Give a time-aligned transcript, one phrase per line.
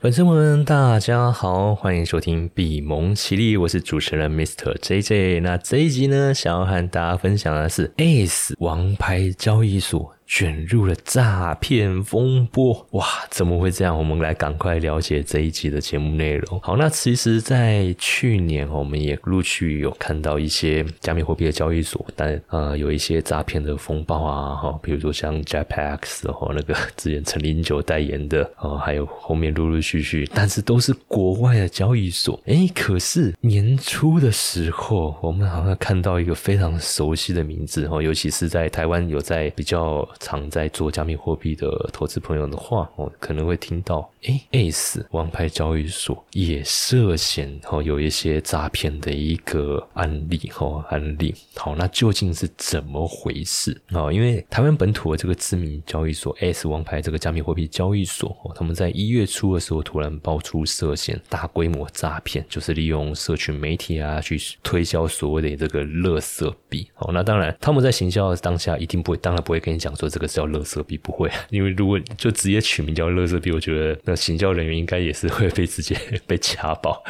[0.00, 4.74] 粉丝们，大家好，欢迎收听比蒙奇力，我是主持人 Mr.
[4.78, 5.42] JJ。
[5.42, 10.14] 那这一集呢，想要和大家分享的是 Ace 王牌交易所。
[10.30, 13.98] 卷入了诈骗风波，哇，怎么会这样？
[13.98, 16.60] 我们来赶快了解这一集的节目内容。
[16.60, 32.40] 好，那其实，在去年，我们也陆续有看到一些加密货币的交易所，但呃，有一些诈骗的风暴啊，哈，比如说像 JPEX 哦，那个之前陈林九代言的哦，还有后面陆陆续续，但是都是国外的交易所。
[32.46, 40.08] 哎，可是年初的时候，我们好像看到一个非常熟悉的名字哦，尤其是在台湾有在比较。
[40.20, 51.34] 常在做加密货币的投资朋友的话，哦，可能会听到，哎，S 王牌交易所也涉嫌哦有一些诈骗的一个案例，哦，案例。
[51.56, 53.80] 好，那究竟是怎么回事？
[53.92, 66.86] 哦，因为台湾本土的这个知名交易所 S 王牌这个加密货币交易所，哦，他们在一月初的时候突然爆出涉嫌大规模诈骗，就是利用社群媒体啊去推销所谓的这个乐色币。
[66.96, 70.10] 哦，那当然他们在行销当下一定不会，当然不会跟你讲说。
[70.10, 77.00] 这个是叫乐色币不会，因为如果就直接取名叫乐色币，我觉得那行销人员应该也是会被直接 被掐爆。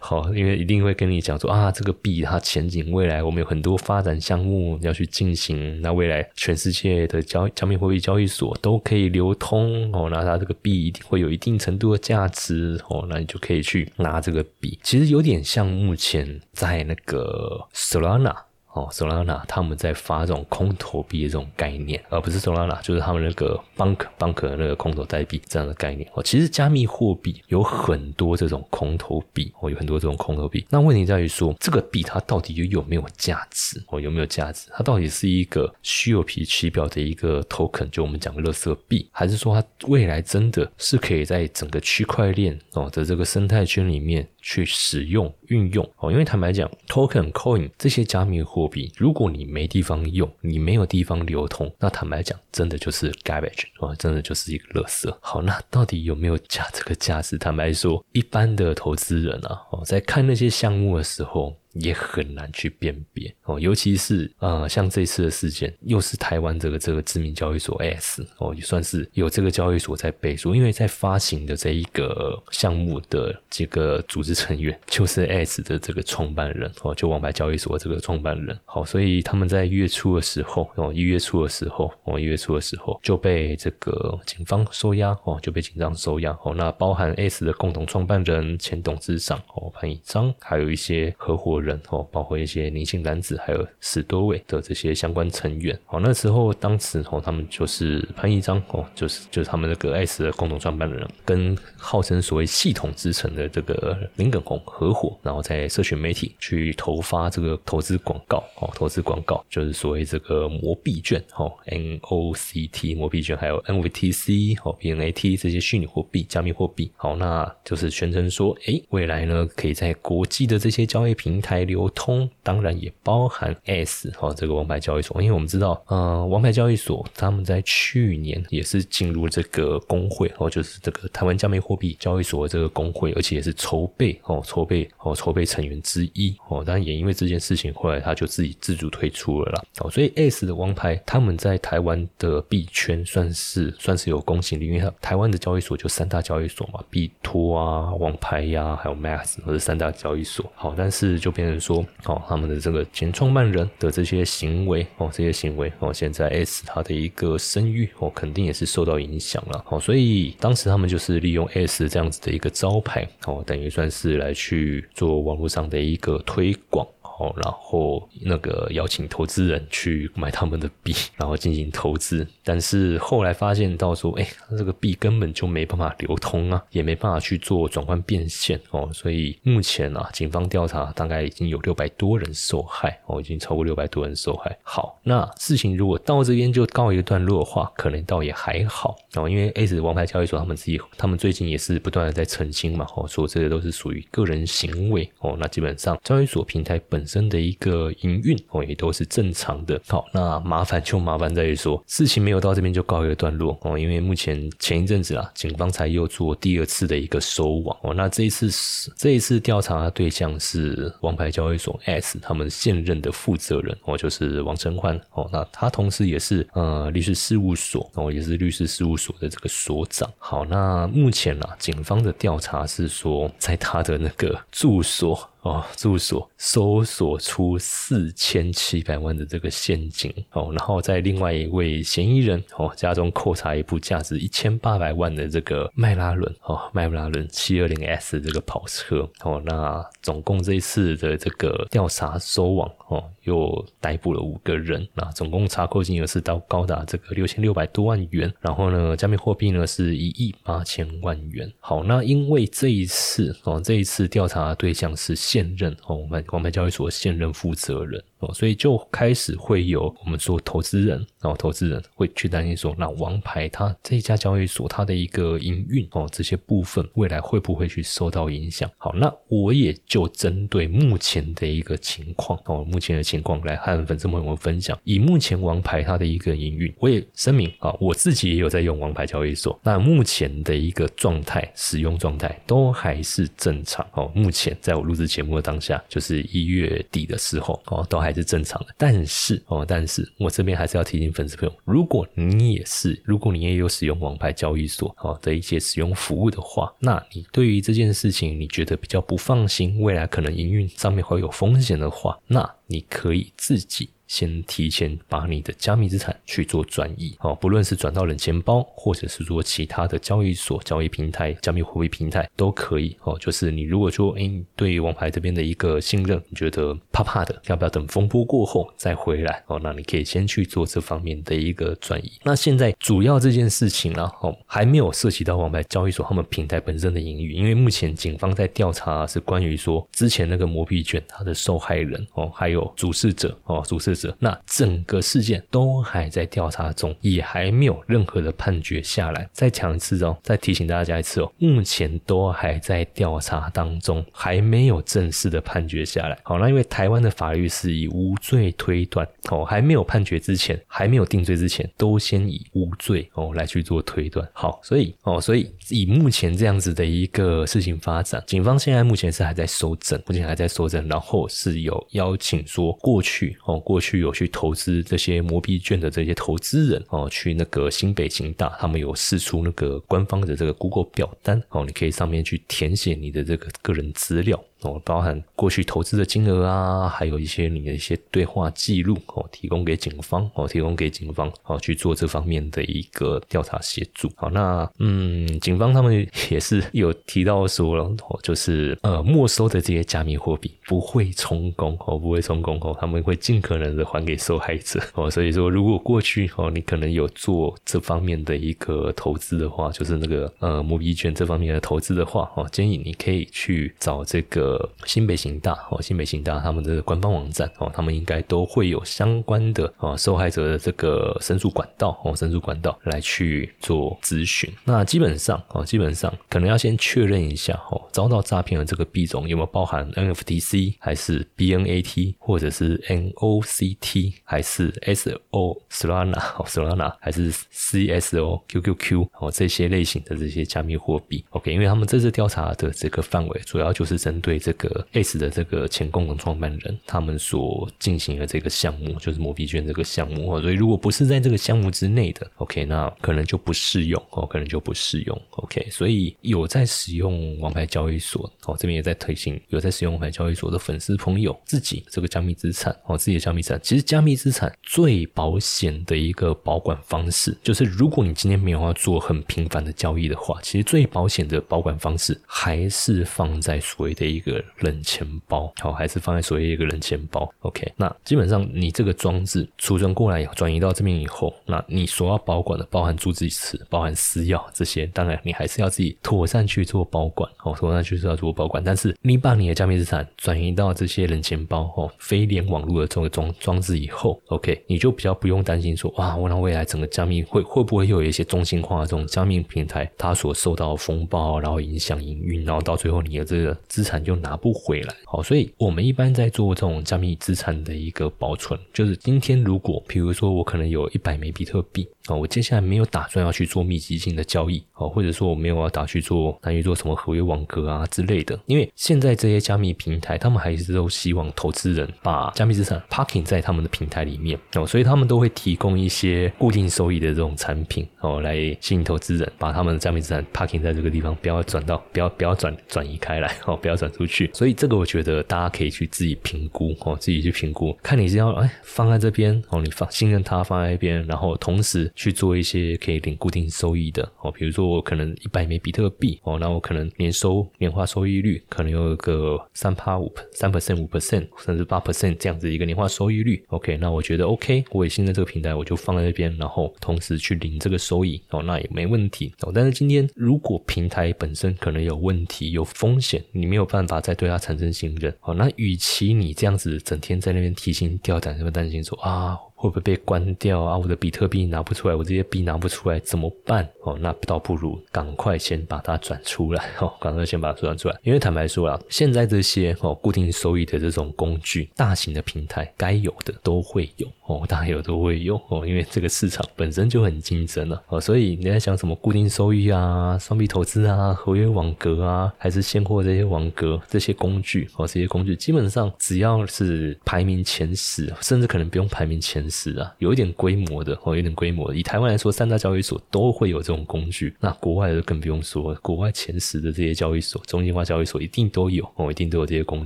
[0.00, 5.80] 好，因为一定会跟你讲说啊，这个币它前景未来，我们有很多发展项目要去进行。
[5.80, 14.76] 那未来全世界的交加密货币交易所都可以流通哦，那它这个币一定会有一定程度的价值哦，那你就可以去拿这个币。
[14.82, 18.47] 其实有点像目前在那个 Solana。
[18.78, 26.08] 哦，Solana 他们在发这种空投币的这种概念，而不是 Solana，就是他们那个 Bank Bank 那个空投代币这样的概念。
[26.14, 30.64] 哦，其实加密货币有很多这种空投币，哦，有很多这种空投币。
[30.70, 33.82] 那问题在于说，这个币它到底有有没有价值？
[33.88, 34.70] 哦，有没有价值？
[34.72, 44.28] 它到底是一个虚有皮其表的一个 token，就我们讲的垃圾币，还是说它未来真的是可以在整个区块链哦的这个生态圈里面？
[44.48, 55.14] 去使用运用哦，因为坦白讲，token coin 这些加密货币，如果你没地方用，你没有地方流通，那坦白讲，真的就是 garbage 哦，真的就是一个垃圾。
[55.20, 57.36] 好，那到底有没有价这个价值？
[57.36, 61.54] 坦白说，一般的投资人啊，哦，在看那些项目的时候。
[61.78, 78.58] 也很难去辨别哦，尤其是呃，像这次的事件，又是台湾这个这个知名交易所 S 哦，也算是有这个交易所在背书，因为在发行的这一个项目的这个组织成员 就是 S 的这个创办人哦，就王牌交易所这个创办人。
[78.64, 86.52] 好，所以他们在月初的时候哦，一月初的时候哦，一月初的时候就被这个警方收押哦，就被警方收押哦。
[86.54, 91.67] 那包含 S 的共同创办人、前董事长哦潘以章，还有一些合伙人。
[91.68, 95.78] 人哦，包括一些年轻男子，还有十多位的这些相关成员。
[95.88, 116.90] 哦，那时候当时哦，他们就是潘一章哦，就是就是他们那个 S 的共同创办的人，跟号称所谓系统之城的这个林耿宏合伙，然后在社群媒体去投发这个投资广告哦，投资广告就是所谓这个魔币券哦，NOCT 魔币券，还有 NVTC 哦，BNAT 这些虚拟货币、加密货币。
[116.96, 121.57] 好，那就是宣称说，哎，未来呢，可以在国际的这些交易平台。
[121.64, 136.64] 流通当然也包含 S 哈这个王牌交易所，因为我们知道，呃，王牌交易所他们在去年也是进入这个工会哦，就是这个台湾加密货币交易所的这个工会，而且也是筹备哦，筹备哦，筹备成员之一哦。
[136.64, 139.62] 当然也因为这件事情，后来他就自己自主退出了啦。
[139.80, 150.44] 哦，所以 S 的王牌他们在台湾的币圈算是算是有公信力，因为他台湾的交易所就三大交易所嘛，币托啊、王牌呀，还有 Max 或者三大交易所。
[150.54, 151.58] 好，但是就变。
[151.58, 166.86] 说哦，他们的这个前创办人的这些行为哦，这些行为哦，现在 S 他的一个声誉哦，肯定也是受到影响了哦，所以当时他们就是利用 S 这样子的一个招牌哦，等于算是来去做网络上的一个推广。
[167.18, 172.26] 哦，然后那个邀请投资人去买他们的币， 然后进行投资。
[172.44, 174.26] 但是后来发现到说，哎，
[174.56, 178.88] 这个币根本就没办法流通啊，也没办法去做转换变现哦。
[178.92, 184.56] 所以目前啊，警方调查大概已经有六百多人受害哦，已经超过六百多人受害。
[184.62, 195.36] 好，那事情如果到这边就告一个段落的话，可能倒也还好哦，因为 A 王牌交易所他们自己，他们最近也是不断的在澄清嘛，哦，说这些都是属于个人行为哦。
[195.38, 199.80] 那基本上交易所平台本身的一个营运哦，也都是正常的。
[199.88, 208.50] 好，那麻烦就麻烦在于说，事情没有到这边就告一个段落哦，因为目前前一阵子啊，警方才又做第二次的一个收网哦，那这一次
[208.96, 220.08] 这一次调查的对象是王牌交易所 S 他们现任的负责人哦，就是王成欢哦，那他同时也是呃律师事务所哦，也是律师事务所的这个所长。
[220.18, 225.18] 好，那目前啊，警方的调查是说，在他的那个住所。
[225.42, 239.08] 哦，住所搜索出四千七百万的这个现金哦，然后在另外一位嫌疑人哦家中扣查一部价值一千八百万的这个迈拉伦哦，迈拉伦七二零 S 这个跑车。
[239.22, 251.50] 哦，那总共这一次的这个调查收网哦，又逮捕了五个人，那总共查扣金额是到高达这个六千六百多万元，然后呢，加密货币呢是一亿八千万元。
[251.60, 258.02] 好，那因为这一次哦，这一次调查对象是现任哦，我们广牌交易所现任负责人。
[258.20, 268.68] 哦，所以就开始会有我们说投资人，然后投资人会去担心说，那王牌它这一家交易所它的一个营运哦，这些部分未来会不会去受到影响？
[268.76, 274.76] 好，那我也就针对目前的一个情况哦，目前的情况来和粉丝朋友们分享。
[274.82, 284.10] 以目前王牌它的一个营运，我也声明啊，我自己也有在用王牌交易所，那目前的一个状态、使用状态都还是正常哦。
[284.12, 288.07] 目前在我录制节目的当下，就是一月底的时候哦，都还。
[288.08, 303.90] 还是正常的，但是哦，但是我这边还是要提醒粉丝朋友，如果你也是，如果你也有使用王牌交易所哦的一些使用服务的话，那你对于这件事情你觉得比较不放心，未来可能营运上面会有风险的话，那你可以自己。
[304.08, 319.44] 先提前把你的加密资产去做转移，哦，不论是转到冷钱包，或者是说其他的交易所、交易平台、加密货币平台都可以，哦，就是你如果说，哎，对王牌这边的一个信任，你觉得怕怕的，要不要等风波过后再回来？
[319.46, 322.10] 哦，那你可以先去做这方面的一个转移。
[322.22, 333.97] 那现在主要这件事情呢，哦，还没有涉及到王牌交易所他们平台本身的盈余，因为目前警方在调查是关于说之前那个磨皮卷它的受害人，哦，还有主事者，哦，主事。
[334.18, 339.28] 那整个事件都还在调查中，也还没有任何的判决下来。
[339.32, 346.18] 再讲一次哦，再提醒大家一次哦，目前都还在调查当中，还没有正式的判决下来。
[346.22, 354.28] 好，那因为台湾的法律是以无罪推断哦，还没有判决之前，还没有定罪之前，都先以无罪哦来去做推断。
[354.32, 363.98] 好，所以哦，所以以目前这样子的一个事情发展，警方现在目前是还在搜证，目前还在搜证，然后是有邀请说过去哦，过去。
[363.98, 374.40] 有去投资这些摩币券的这些投资人哦，去那个新北京大，他们有试出那个官方的这个 Google 表单哦，你可以上面去填写你的这个个人资料。
[374.62, 384.10] 哦，包含过去投资的金额啊，还有一些你的一些对话记录哦，提供给警方哦，提供给警方哦去做这方面的一个调查协助。
[384.16, 395.08] 好，那嗯，警方他们也是有提到说哦，就是呃没收的这些加密货币不会充公哦，不会充公哦，他们会尽可能的还给受害者哦。
[395.08, 404.47] 所以说，如果过去哦你可能有做这方面的一个投资的话，就是那个呃摩币券这方面的投资的话哦，建议你可以去找这个。
[404.48, 414.50] 呃，新北行大哦，新北行大他们的官方网站哦，他们应该都会有相关的啊受害者的这个申诉管道哦，申诉管道来去做咨询。
[414.64, 431.22] 那基本上哦，基本上可能要先确认一下哦，遭到诈骗的这个币种有没有包含 NFTC 还是 BNAT 或者是 NOCT 还是 SO Solana 哦 Solana 还是 CSO QQQ 哦这些类型的这些加密货币。
[431.30, 434.37] OK，因为他们这次调查的这个范围主要就是针对。
[434.38, 445.68] 这个 S 的这个前共同创办人，他们所进行的这个项目，就是摩币券这个项目所以如果不是在这个项目之内的，OK，那可能就不适用哦，可能就不适用，OK。
[445.70, 464.27] 所以有在使用王牌交易所哦，这边也在推行有在使用王牌交易所的粉丝朋友，自己这个加密资产哦，自己的加密资产，其实加密资产最保险的一个保管方式，就是如果你今天没有要做很频繁的交易的话，其实最保险的保管方式还是放在所谓的一个。
[464.30, 478.62] 个冷钱包好，还是放在所谓一个冷钱包？OK，那基本上你这个装置储存过来转移到这边以后，那你所要保管的，包含助记词、包含私钥这些，当然你还是要自己妥善去做保管，哦，妥善去做做保管。
[478.62, 494.17] 但是你把你的加密资产转移到这些冷钱包哦，非联网络的这个装装置以后，OK，你就比较不用担心说，哇，我那未来整个加密会会不会又有一些中心化的这种加密平台，它所受到风暴，然后影响营运，然后到最后你的这个资产就。
[494.18, 494.94] 拿不回来。
[495.04, 501.88] 好，所以我们一般在做这种加密资产的一个保存，就是今天如果，比如说我可能有一百枚比特币。
[502.06, 508.38] 啊，我接下来没有打算要去做密集性的交易，哦，或者说我没有要打去做，打去做什么合约网格啊之类的。
[508.46, 524.30] 因为现在这些加密平台，他们还是都希望投资人把加密资产 parking 在他们的平台里面，哦，所以他们都会提供一些固定收益的这种产品，哦，来吸引投资人把他们的加密资产 parking 在这个地方，不要转到，不要不要转转移开来，哦，不要转出去。
[524.32, 531.90] 所以这个我觉得大家可以去自己评估，哦，自己去评估，看你是要哎放在这边，哦，你放信任它放在一边，然后同时。
[531.94, 543.44] 去做一些可以领固定收益的哦，比如说我可能一百枚比特币哦，那我可能年收年化收益率可能有个三趴五三 percent 五 percent 甚至八 percent 这样子一个年化收益率。
[543.48, 549.52] OK，那我觉得 OK，我也信任这个平台，我就放在那边，然后同时去领这个收益哦，那也没问题哦。
[549.54, 559.38] 但是今天如果平台本身可能有问题、有风险，你没有办法再对它产生信任哦，那与其你这样子整天在那边提心吊胆，那么担心说啊。
[559.58, 560.78] 会不会被关掉啊？
[560.78, 563.68] 我的比特币拿不出来，我这些币拿不出来怎么办？
[563.82, 567.98] 哦，那倒不如赶快先把它转出来 哦，赶快先把它转出来。
[568.04, 589.47] 因为坦白说啊，现在这些哦固定收益的这种工具，大型的平台该有的都会有哦，大有都会有哦，因为这个市场本身就很竞争了哦，所以你在想什么固定收益啊、双币投资啊、合约网格啊，还是现货这些网格这些工具哦，这些工具基本上只要是排名前十，甚至可能不用排名前。
[589.50, 591.76] 是啊，有一点规模的哦，有点规模的。
[591.76, 599.84] 以台湾来说，三大交易所都会有这种工具，那国外的更不用说，国外前十的这些交易所，中心化交易所一定都有哦，一定都有这些工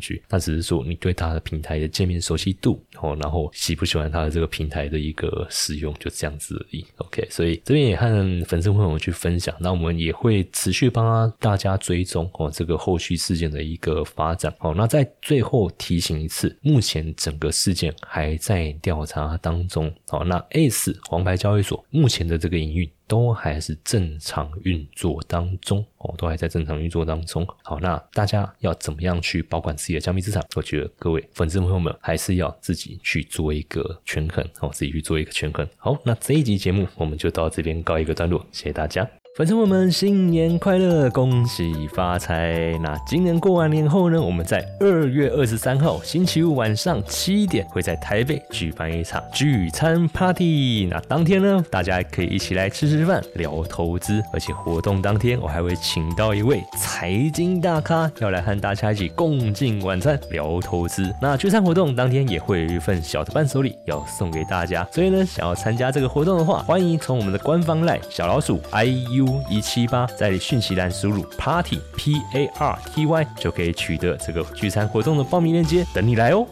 [0.00, 0.22] 具。
[0.28, 6.84] 那只是说你对它的平台的界面熟悉度哦，然后喜不喜欢它的这个平台的一个使用，就这样子而已。
[6.96, 14.52] OK，所以这边也和粉丝朋友去分享，那我们也会持续帮大家追踪哦这个后续事件的一个发展。
[14.60, 19.51] 哦，那在最后提醒一次，目前整个事件还在调查当。
[19.52, 27.46] 当中，好，那 S 黄牌交易所目前的这个营运都还是正常运作当中，哦，都还在正常运作当中。
[27.62, 30.42] 好，那大家要怎么样去保管自己的加密资产？
[30.56, 35.68] 我觉得各位粉丝朋友们还是要自己去做一个权衡，哦，自己去做一个权衡。
[35.76, 39.06] 好，那这一集节目我们就到这边告一个段落，谢谢大家。
[39.34, 42.78] 粉丝们，新年快乐，恭喜发财！
[42.82, 50.86] 那今年过完年后呢，我们在二月二十三号星期五晚上七点，会在台北举办一场聚餐 party。
[50.90, 54.22] 那当天呢，大家可以一起来吃吃饭，聊投资。
[54.34, 61.10] 而且活动当天，我还会请到一位财经大咖，要来和大家一起共进晚餐，聊投资。
[61.22, 64.86] 那聚餐活动当天也会有一份小的伴手礼要送给大家。
[64.92, 69.21] 所以呢，想要参加这个活动的话，欢迎从我们的官方赖小老鼠 iu。
[69.48, 76.46] 一七八，在讯息栏输入 party p a r t y 就可以取得这个聚餐活动的报名链接，等你来哦。